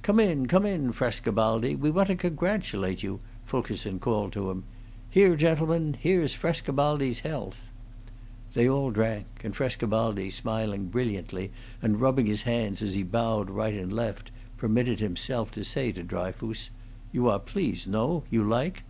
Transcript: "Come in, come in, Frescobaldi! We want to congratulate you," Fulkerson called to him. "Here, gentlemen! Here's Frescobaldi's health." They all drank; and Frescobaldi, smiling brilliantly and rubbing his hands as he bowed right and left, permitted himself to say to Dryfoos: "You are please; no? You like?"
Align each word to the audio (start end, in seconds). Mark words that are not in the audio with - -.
"Come 0.00 0.18
in, 0.18 0.46
come 0.46 0.64
in, 0.64 0.90
Frescobaldi! 0.90 1.76
We 1.76 1.90
want 1.90 2.06
to 2.08 2.16
congratulate 2.16 3.02
you," 3.02 3.20
Fulkerson 3.44 3.98
called 3.98 4.32
to 4.32 4.50
him. 4.50 4.64
"Here, 5.10 5.36
gentlemen! 5.36 5.98
Here's 6.00 6.32
Frescobaldi's 6.34 7.20
health." 7.20 7.70
They 8.54 8.66
all 8.70 8.90
drank; 8.90 9.26
and 9.44 9.54
Frescobaldi, 9.54 10.30
smiling 10.30 10.86
brilliantly 10.86 11.50
and 11.82 12.00
rubbing 12.00 12.24
his 12.24 12.44
hands 12.44 12.80
as 12.80 12.94
he 12.94 13.02
bowed 13.02 13.50
right 13.50 13.74
and 13.74 13.92
left, 13.92 14.30
permitted 14.56 15.00
himself 15.00 15.50
to 15.50 15.62
say 15.62 15.92
to 15.92 16.02
Dryfoos: 16.02 16.70
"You 17.12 17.28
are 17.28 17.38
please; 17.38 17.86
no? 17.86 18.24
You 18.30 18.44
like?" 18.44 18.82